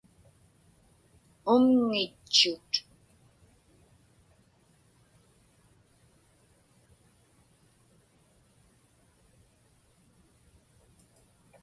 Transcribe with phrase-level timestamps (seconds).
[1.53, 2.71] Umŋitchut.